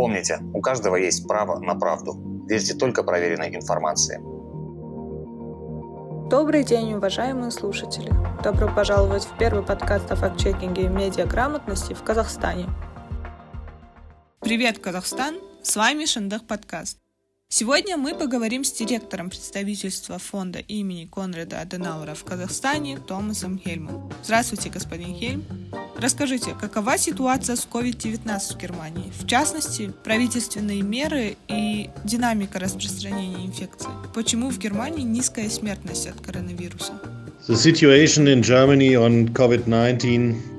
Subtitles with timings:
[0.00, 2.46] Помните, у каждого есть право на правду.
[2.48, 4.18] Верьте только проверенной информации.
[6.30, 8.10] Добрый день, уважаемые слушатели!
[8.42, 12.66] Добро пожаловать в первый подкаст о факт-чекинге и медиаграмотности в Казахстане.
[14.40, 15.34] Привет, Казахстан!
[15.62, 16.96] С вами Шандах Подкаст.
[17.50, 24.10] Сегодня мы поговорим с директором представительства фонда имени Конрада Аденаура в Казахстане Томасом Хельмом.
[24.22, 25.44] Здравствуйте, господин Хельм.
[26.00, 29.12] Расскажите, какова ситуация с COVID-19 в Германии?
[29.18, 33.90] В частности, правительственные меры и динамика распространения инфекции.
[34.14, 36.94] Почему в Германии низкая смертность от коронавируса?
[37.48, 40.49] The situation in Germany on COVID-19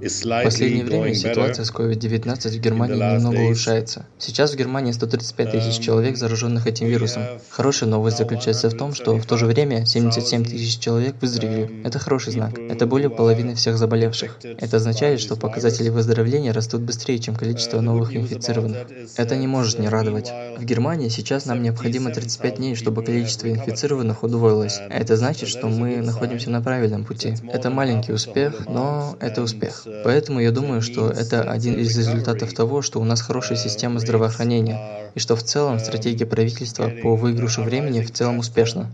[0.00, 4.06] в последнее время ситуация с COVID-19 в Германии немного улучшается.
[4.18, 7.22] Сейчас в Германии 135 тысяч um, человек, зараженных этим вирусом.
[7.50, 11.64] Хорошая новость заключается в том, что в то же время 77 тысяч человек выздоровели.
[11.64, 12.58] Um, Это хороший знак.
[12.58, 14.38] Это более половины всех заболевших.
[14.42, 18.86] Это означает, что показатели выздоровления растут быстрее, чем количество uh, новых инфицированных.
[19.16, 20.32] Это не может не радовать.
[20.56, 24.80] В Германии сейчас нам необходимо 35 дней, чтобы количество инфицированных удвоилось.
[24.88, 27.34] Это значит, что мы находимся на правильном пути.
[27.52, 29.86] Это маленький успех, но это успех.
[30.04, 35.10] Поэтому я думаю, что это один из результатов того, что у нас хорошая система здравоохранения,
[35.14, 38.90] и что в целом стратегия правительства по выигрышу времени в целом успешна.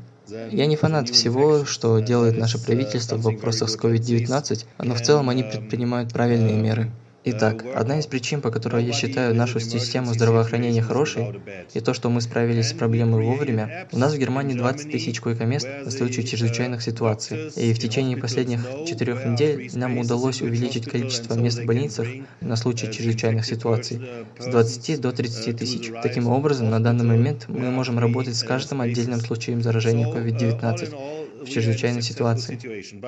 [0.50, 5.28] Я не фанат всего, что делает наше правительство в вопросах с COVID-19, но в целом
[5.28, 6.90] они предпринимают правильные меры.
[7.28, 11.40] Итак, одна из причин, по которой я считаю нашу систему здравоохранения хорошей,
[11.74, 15.66] и то, что мы справились с проблемой вовремя, у нас в Германии 20 тысяч койко-мест
[15.84, 21.58] на случай чрезвычайных ситуаций, и в течение последних четырех недель нам удалось увеличить количество мест
[21.58, 22.06] в больницах
[22.40, 24.08] на случай чрезвычайных ситуаций.
[24.38, 25.90] С 20 до 30 тысяч.
[26.04, 31.50] Таким образом, на данный момент мы можем работать с каждым отдельным случаем заражения COVID-19, в
[31.50, 32.58] чрезвычайной ситуации.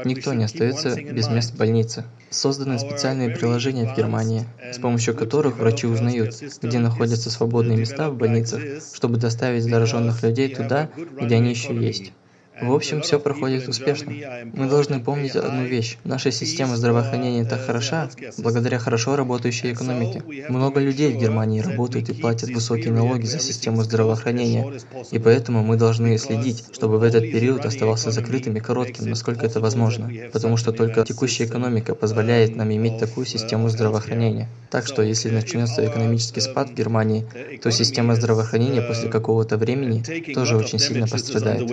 [0.05, 2.05] Никто не остается без мест в больнице.
[2.31, 8.16] Созданы специальные приложения в Германии, с помощью которых врачи узнают, где находятся свободные места в
[8.16, 12.12] больницах, чтобы доставить зараженных людей туда, где они еще есть.
[12.61, 14.12] В общем, все проходит успешно.
[14.53, 15.97] Мы должны помнить одну вещь.
[16.05, 20.22] Наша система здравоохранения так хороша, благодаря хорошо работающей экономике.
[20.49, 25.77] Много людей в Германии работают и платят высокие налоги за систему здравоохранения, и поэтому мы
[25.77, 30.72] должны следить, чтобы в этот период оставался закрытым и коротким, насколько это возможно, потому что
[30.72, 34.49] только текущая экономика позволяет нам иметь такую систему здравоохранения.
[34.71, 37.25] Так что, если начнется экономический спад в Германии,
[37.62, 40.03] то система здравоохранения после какого-то времени
[40.34, 41.69] тоже очень сильно пострадает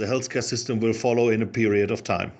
[0.00, 2.32] the healthcare system will follow in a period of time.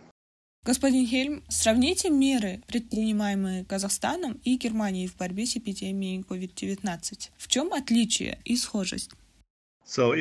[0.63, 7.31] Господин Хельм, сравните меры, предпринимаемые Казахстаном и Германией в борьбе с эпидемией COVID-19.
[7.39, 9.11] В чем отличие и схожесть?
[9.99, 10.15] Uh,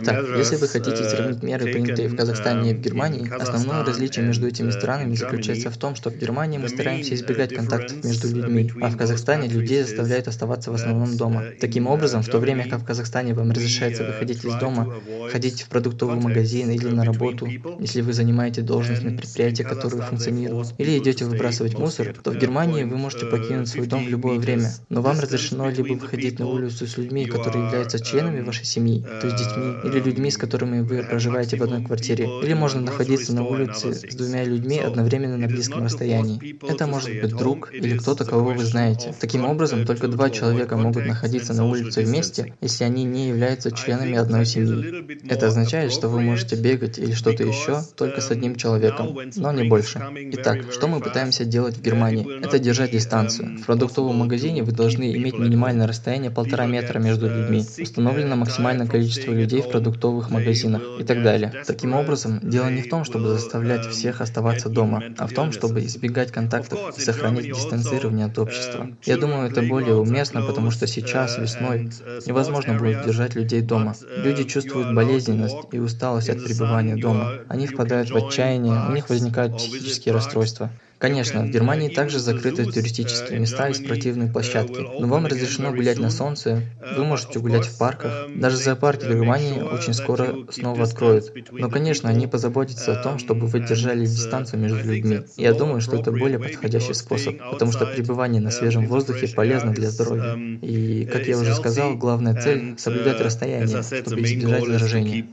[0.00, 4.24] Итак, если вы хотите uh, сравнить меры, принятые в Казахстане и в Германии, основное различие
[4.24, 8.34] между этими uh, странами заключается в том, что в Германии мы стараемся избегать контактов между
[8.34, 11.44] людьми, а в Казахстане людей заставляют оставаться в основном дома.
[11.60, 14.94] Таким образом, в то время как в Казахстане вам разрешается выходить из дома,
[15.30, 17.46] ходить в продуктовый магазин или на работу,
[17.78, 22.84] если вы занимаете должность на предприятии, которое функционирует, или идете выбрасывать мусор, то в Германии
[22.84, 26.86] вы можете покинуть свой дом в любое время, но вам разрешено либо выходить на улицу
[26.86, 31.02] с людьми, которые являются членами вашей семьи, то есть детьми, или людьми, с которыми вы
[31.02, 35.84] проживаете в одной квартире, или можно находиться на улице с двумя людьми одновременно на близком
[35.84, 36.56] расстоянии.
[36.68, 39.14] Это может быть друг или кто-то, кого вы знаете.
[39.20, 44.16] Таким образом, только два человека могут находиться на улице вместе, если они не являются членами
[44.16, 45.28] одной семьи.
[45.28, 49.64] Это означает, что вы можете бегать или что-то еще только с одним человеком, но не
[49.68, 50.02] больше.
[50.32, 52.44] Итак, что мы пытаемся делать в Германии?
[52.44, 53.58] Это держать дистанцию.
[53.58, 58.86] В продуктовом магазине вы должны иметь минимальное расстояние полтора метра между людьми людьми, установлено максимальное
[58.86, 61.52] количество людей в продуктовых магазинах и так далее.
[61.66, 65.84] Таким образом, дело не в том, чтобы заставлять всех оставаться дома, а в том, чтобы
[65.84, 68.88] избегать контактов и сохранить дистанцирование от общества.
[69.04, 71.90] Я думаю, это более уместно, потому что сейчас, весной,
[72.26, 73.94] невозможно будет держать людей дома.
[74.16, 77.40] Люди чувствуют болезненность и усталость от пребывания дома.
[77.48, 80.70] Они впадают в отчаяние, у них возникают психические расстройства.
[80.98, 86.10] Конечно, в Германии также закрыты туристические места и спортивные площадки, но вам разрешено гулять на
[86.10, 86.62] солнце,
[86.96, 88.28] вы можете гулять в парках.
[88.34, 91.32] Даже зоопарки в Германии очень скоро снова откроют.
[91.52, 95.20] Но, конечно, они позаботятся о том, чтобы вы держали дистанцию между людьми.
[95.36, 99.90] Я думаю, что это более подходящий способ, потому что пребывание на свежем воздухе полезно для
[99.90, 100.36] здоровья.
[100.62, 105.26] И, как я уже сказал, главная цель– соблюдать расстояние, чтобы избежать заражения.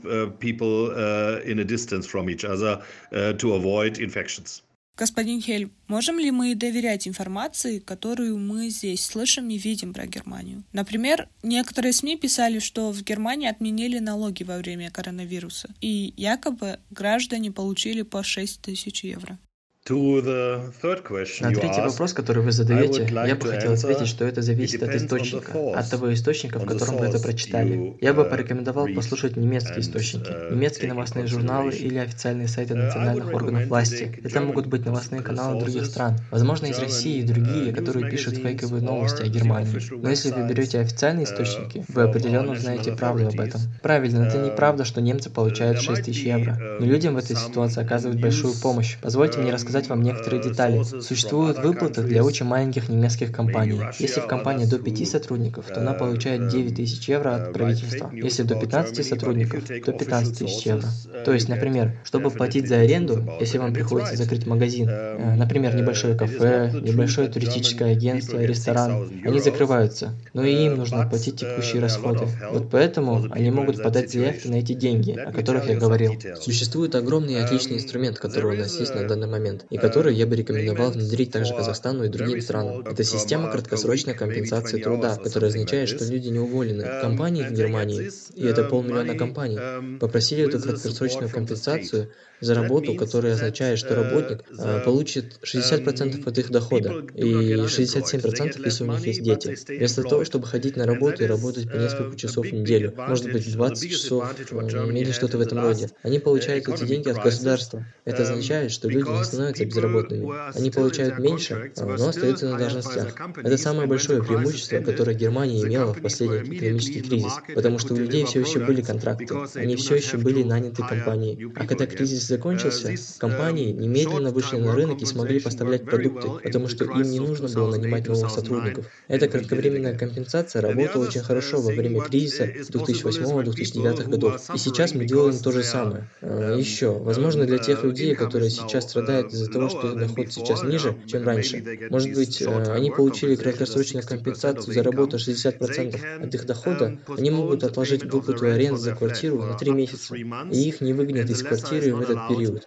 [4.96, 10.62] Господин Хель, можем ли мы доверять информации, которую мы здесь слышим и видим про Германию?
[10.72, 17.50] Например, некоторые СМИ писали, что в Германии отменили налоги во время коронавируса, и якобы граждане
[17.50, 19.36] получили по 6 тысяч евро.
[19.86, 25.78] На третий вопрос, который вы задаете, я бы хотел ответить, что это зависит от источника,
[25.78, 27.94] от того источника, в котором вы это прочитали.
[28.00, 32.76] Я бы uh, порекомендовал послушать немецкие источники, uh, немецкие новостные журналы или официальные сайты uh,
[32.78, 34.18] национальных органов власти.
[34.24, 38.82] Это могут быть новостные каналы других стран, возможно, из России и другие, которые пишут фейковые
[38.82, 39.78] новости о Германии.
[40.00, 43.60] Но если вы берете официальные источники, вы определенно узнаете правду об этом.
[43.82, 48.18] Правильно, это неправда, что немцы получают 6 тысяч евро, но людям в этой ситуации оказывают
[48.18, 48.96] большую помощь.
[49.02, 50.82] Позвольте мне рассказать рассказать вам некоторые детали.
[51.00, 53.80] Существуют выплаты для очень маленьких немецких компаний.
[53.98, 58.10] Если в компании до 5 сотрудников, то она получает 9 тысяч евро от правительства.
[58.12, 60.88] Если до 15 сотрудников, то 15 тысяч евро.
[61.24, 66.14] То есть, например, чтобы платить за аренду, если вам приходится закрыть магазин, э, например, небольшое
[66.14, 72.26] кафе, небольшое туристическое агентство, ресторан, они закрываются, но и им нужно платить текущие расходы.
[72.52, 76.14] Вот поэтому они могут подать заявки на эти деньги, о которых я говорил.
[76.40, 80.26] Существует огромный и отличный инструмент, который у нас есть на данный момент и который я
[80.26, 82.86] бы рекомендовал внедрить также Казахстану и другим странам.
[82.86, 86.84] Это система краткосрочной компенсации труда, которая означает, что люди не уволены.
[87.00, 89.58] Компании в Германии, и это полмиллиона компаний,
[89.98, 96.50] попросили эту краткосрочную компенсацию за работу, которая означает, что работник э, получит 60% от их
[96.50, 99.56] дохода и 67%, если у них есть дети.
[99.68, 103.50] Вместо того, чтобы ходить на работу и работать по несколько часов в неделю, может быть
[103.50, 107.86] 20 часов или что-то в этом роде, они получают эти деньги от государства.
[108.04, 110.28] Это означает, что люди не становятся безработными.
[110.56, 113.14] Они получают меньше, но остаются на должностях.
[113.42, 118.24] Это самое большое преимущество, которое Германия имела в последний экономический кризис, потому что у людей
[118.24, 121.52] все еще были контракты, они все еще были наняты компанией.
[121.54, 126.84] А когда кризис закончился, компании немедленно вышли на рынок и смогли поставлять продукты, потому что
[126.84, 128.86] им не нужно было нанимать новых сотрудников.
[129.08, 134.40] Эта кратковременная компенсация работала очень хорошо во время кризиса 2008-2009 годов.
[134.54, 136.08] И сейчас мы делаем то же самое.
[136.20, 140.96] А, Еще, возможно, для тех людей, которые сейчас страдают из-за того, что доход сейчас ниже,
[141.06, 146.98] чем раньше, может быть, э, они получили краткосрочную компенсацию за работу 60% от их дохода,
[147.16, 151.42] они могут отложить выплату аренды за квартиру на 3 месяца, и их не выгонят из
[151.42, 152.66] квартиры в этот период.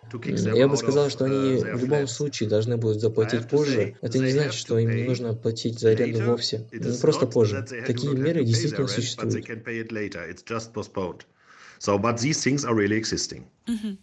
[0.56, 3.96] Я бы сказал, что они в любом случае должны будут заплатить позже.
[4.02, 6.68] Это не значит, что им не нужно платить за аренду вовсе.
[6.72, 7.66] Не просто позже.
[7.86, 9.46] Такие меры действительно существуют.
[11.80, 13.46] So, but these things are really existing.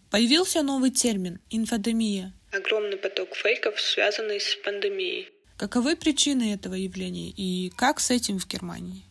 [0.09, 2.33] Появился новый термин– инфодемия.
[2.55, 5.29] Огромный поток фейков, связанный с пандемией.
[5.57, 9.03] Каковы причины этого явления и как с этим в Германии?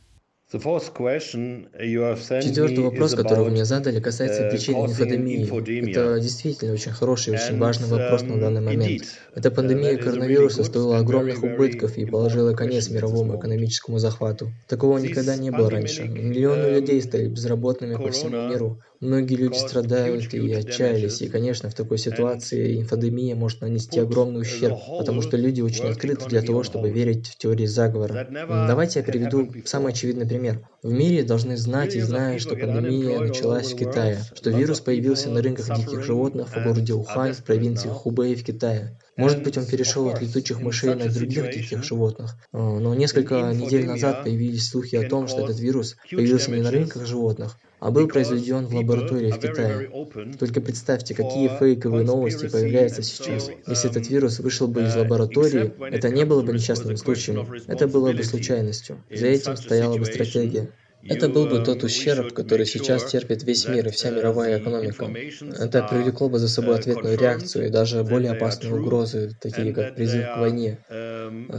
[2.42, 5.90] Четвертый вопрос, который вы мне задали, касается uh, причин инфодемии.
[5.90, 9.02] Это действительно очень хороший и очень важный вопрос на данный um, момент.
[9.34, 14.52] Эта uh, пандемия коронавируса стоила огромных убытков и положила конец мировому экономическому захвату.
[14.68, 16.04] Такого никогда не было раньше.
[16.04, 18.80] Миллионы um, людей стали безработными по всему миру.
[19.04, 24.78] Многие люди страдают и отчаялись, и, конечно, в такой ситуации инфодемия может нанести огромный ущерб,
[24.98, 28.26] потому что люди очень открыты для того, чтобы верить в теории заговора.
[28.66, 30.66] Давайте я приведу самый очевидный пример.
[30.82, 35.42] В мире должны знать и знают, что пандемия началась в Китае, что вирус появился на
[35.42, 38.98] рынках диких животных в городе Ухань в провинции Хубэй в Китае.
[39.16, 44.24] Может быть, он перешел от летучих мышей на других диких животных, но несколько недель назад
[44.24, 48.64] появились слухи о том, что этот вирус появился не на рынках животных, а был произведен
[48.66, 49.90] в лаборатории в Китае.
[50.38, 53.50] Только представьте, какие фейковые новости появляются сейчас.
[53.66, 58.14] Если этот вирус вышел бы из лаборатории, это не было бы несчастным случаем, это было
[58.14, 59.04] бы случайностью.
[59.10, 60.70] За этим стояла бы стратегия.
[61.06, 65.10] Это был бы тот ущерб, который сейчас терпит весь мир и вся мировая экономика.
[65.58, 70.24] Это привлекло бы за собой ответную реакцию и даже более опасные угрозы, такие как призыв
[70.34, 70.78] к войне.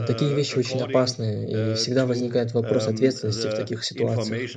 [0.08, 4.52] Такие вещи очень опасны, и всегда возникает вопрос ответственности в таких ситуациях.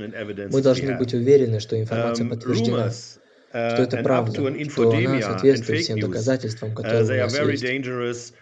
[0.52, 6.75] Мы должны быть уверены, что информация подтверждена, что это правда, что она соответствует всем доказательствам,
[6.75, 8.35] которые у нас есть.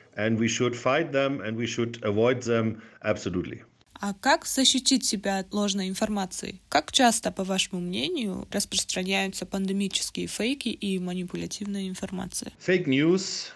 [4.00, 6.60] А как защитить себя от ложной информации?
[6.68, 12.52] Как часто, по вашему мнению, распространяются пандемические фейки и манипулятивная информация?
[12.66, 13.52] Fake news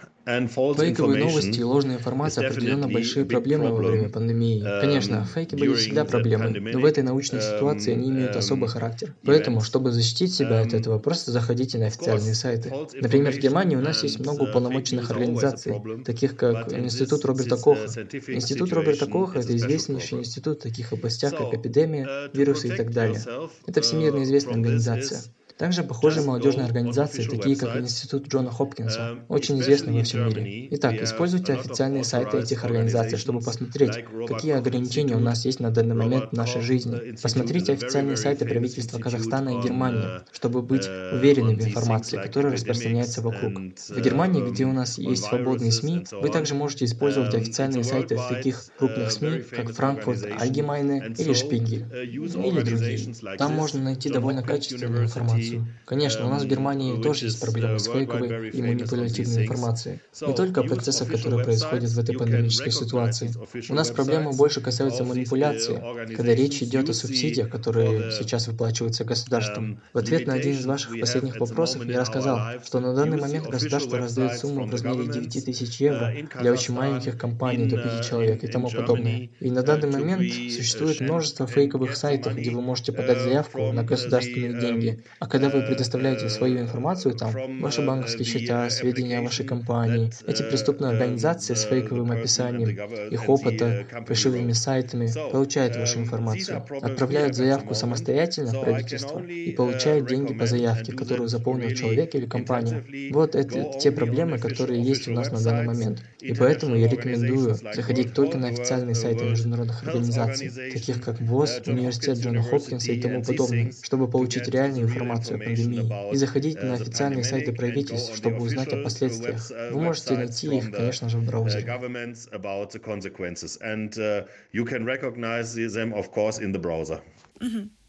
[0.49, 4.63] Фейковые новости и ложная информация определенно большие проблемы во время пандемии.
[4.63, 8.69] Um, Конечно, фейки были всегда проблемой, но в этой научной ситуации они имеют um, особый
[8.69, 9.15] характер.
[9.25, 12.73] Поэтому, чтобы защитить себя от um, этого, просто заходите на официальные сайты.
[13.01, 17.87] Например, в Германии у нас есть много uh, уполномоченных организаций, таких как Институт Роберта Коха.
[18.29, 22.93] Институт Роберта Коха– это известнейший институт в таких областях, как эпидемия, uh, вирусы и так
[22.93, 23.21] далее.
[23.67, 25.21] Это всемирно uh, известная организация.
[25.61, 30.69] Также похожие молодежные организации, такие как Институт Джона Хопкинса, очень известны во всем мире.
[30.71, 35.95] Итак, используйте официальные сайты этих организаций, чтобы посмотреть, какие ограничения у нас есть на данный
[35.95, 37.15] момент в нашей жизни.
[37.23, 43.53] Посмотрите официальные сайты правительства Казахстана и Германии, чтобы быть уверенными в информации, которая распространяется вокруг.
[43.53, 48.65] В Германии, где у нас есть свободные СМИ, вы также можете использовать официальные сайты таких
[48.79, 53.37] крупных СМИ, как Frankfurt Allgemeine или Spiegel, или другие.
[53.37, 55.50] Там можно найти довольно качественную информацию.
[55.85, 60.01] Конечно, у нас в Германии тоже есть проблемы с фейковой и манипулятивной информацией.
[60.27, 63.33] Не только о процессах, которые происходят в этой пандемической ситуации.
[63.69, 65.83] У нас проблемы больше касаются манипуляции,
[66.15, 69.81] когда речь идет о субсидиях, которые сейчас выплачиваются государством.
[69.93, 73.99] В ответ на один из ваших последних вопросов я рассказал, что на данный момент государство
[73.99, 78.47] раздает сумму в размере 9 тысяч евро для очень маленьких компаний до 5 человек и
[78.47, 79.31] тому подобное.
[79.41, 84.61] И на данный момент существует множество фейковых сайтов, где вы можете подать заявку на государственные
[84.61, 90.11] деньги, а когда вы предоставляете свою информацию там, ваши банковские счета, сведения о вашей компании,
[90.27, 92.71] эти преступные организации с фейковым описанием
[93.11, 100.35] их опыта, фальшивыми сайтами получают вашу информацию, отправляют заявку самостоятельно в правительство и получают деньги
[100.35, 102.85] по заявке, которую заполнил человек или компания.
[103.13, 106.03] Вот это те проблемы, которые есть у нас на данный момент.
[106.21, 112.19] И поэтому я рекомендую заходить только на официальные сайты международных организаций, таких как ВОЗ, Университет
[112.19, 116.13] Джона Хопкинса и тому подобное, чтобы получить реальную информацию о пандемии.
[116.13, 119.51] И заходить на официальные сайты правительств, чтобы узнать о последствиях.
[119.73, 121.65] Вы можете найти их, конечно же, в браузере.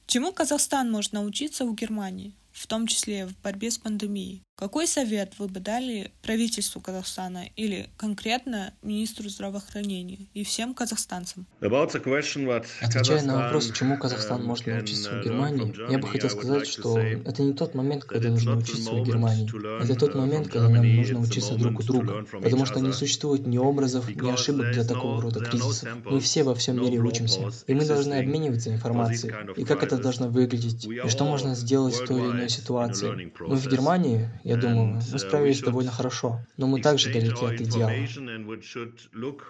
[0.08, 4.44] Чему Казахстан может научиться у Германии, в том числе в борьбе с пандемией?
[4.62, 11.48] Какой совет вы бы дали правительству Казахстана или конкретно министру здравоохранения и всем казахстанцам?
[11.60, 17.42] Отвечая на вопрос, чему Казахстан может научиться в Германии, я бы хотел сказать, что это
[17.42, 19.50] не тот момент, когда нужно учиться в Германии.
[19.84, 23.58] Это тот момент, когда нам нужно учиться друг у друга, потому что не существует ни
[23.58, 25.90] образов, ни ошибок для такого рода кризисов.
[26.06, 30.28] Мы все во всем мире учимся, и мы должны обмениваться информацией, и как это должно
[30.28, 33.32] выглядеть, и что можно сделать в той или иной ситуации.
[33.40, 37.92] Мы в Германии, я думаю, мы справились довольно хорошо, но мы также далеки от идеала.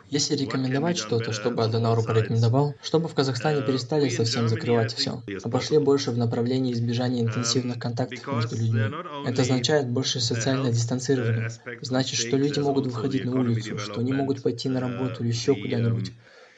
[0.09, 5.77] Если рекомендовать что-то, чтобы Аденауру порекомендовал, чтобы в Казахстане перестали совсем закрывать все, а пошли
[5.77, 8.81] больше в направлении избежания интенсивных контактов между людьми.
[9.25, 11.49] Это означает больше социальное дистанцирование.
[11.81, 15.55] Значит, что люди могут выходить на улицу, что они могут пойти на работу или еще
[15.55, 16.11] куда-нибудь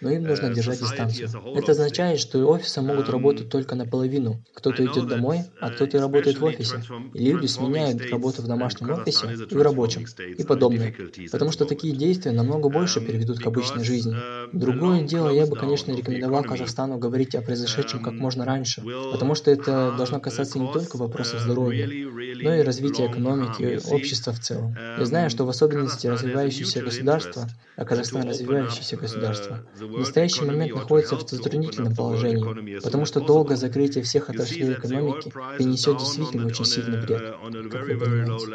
[0.03, 1.35] но им нужно э, держать дистанцию.
[1.53, 4.43] Это означает, что офисы могут эм, работать только наполовину.
[4.53, 6.87] Кто-то идет домой, а э, кто-то работает в офисе.
[7.13, 10.97] И люди сменяют работу в домашнем офисе и в рабочем, и подобное.
[11.31, 14.23] Потому что такие действия намного больше эм, переведут к обычной жизни.
[14.53, 19.51] Другое дело, я бы, конечно, рекомендовал Казахстану говорить о произошедшем как можно раньше, потому что
[19.51, 21.93] это должно касаться не только вопросов здоровья,
[22.39, 24.81] но и развития экономики, общества в целом.
[24.95, 31.17] Я знаю, что в особенности развивающиеся государства, а Казахстан развивающееся государство, в настоящий момент находится
[31.17, 37.33] в затруднительном положении, потому что долгое закрытие всех отраслей экономики принесет действительно очень сильный вред,
[37.67, 38.53] как вы понимаете.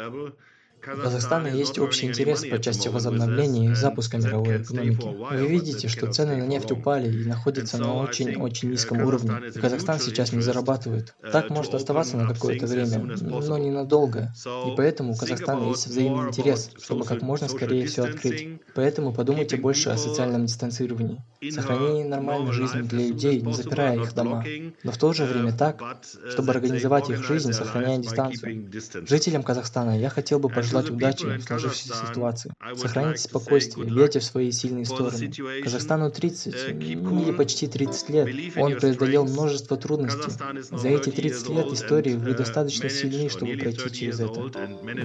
[0.81, 5.05] У Казахстана есть общий интерес по части возобновления и запуска мировой экономики.
[5.35, 9.99] Вы видите, что цены на нефть упали и находятся на очень-очень низком уровне, и Казахстан
[9.99, 11.15] сейчас не зарабатывает.
[11.33, 14.31] Так может оставаться на какое-то время, но ненадолго.
[14.45, 18.61] И поэтому у Казахстана есть взаимный интерес, чтобы как можно скорее все открыть.
[18.73, 21.21] Поэтому подумайте больше о социальном дистанцировании,
[21.51, 24.45] сохранении нормальной жизни для людей, не запирая их дома,
[24.83, 25.81] но в то же время так,
[26.29, 28.71] чтобы организовать их жизнь, сохраняя дистанцию.
[29.05, 32.51] Жителям Казахстана я хотел бы пожелать пожелать удачи в сложившейся ситуации.
[32.75, 35.31] Сохраните спокойствие, верьте в свои сильные стороны.
[35.63, 38.57] Казахстану 30 или почти 30 лет.
[38.57, 40.31] Он преодолел множество трудностей.
[40.71, 44.51] За эти 30 лет истории вы достаточно сильны, чтобы пройти через это.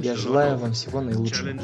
[0.02, 1.54] Я желаю вам всего наилучшего.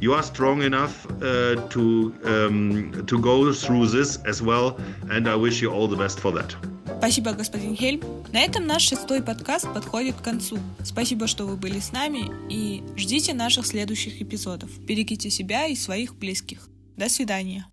[0.00, 4.78] You are strong enough uh, to um, to go through this as well,
[5.10, 6.54] and I wish you all the best for that.
[6.98, 8.02] Спасибо, господин Хельм.
[8.32, 10.58] На этом наш шестой подкаст подходит к концу.
[10.84, 14.76] Спасибо, что вы были с нами и ждите наших следующих эпизодов.
[14.80, 16.68] Берегите себя и своих близких.
[16.96, 17.66] До свидания.